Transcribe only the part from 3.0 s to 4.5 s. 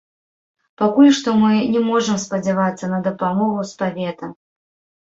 дапамогу з павета.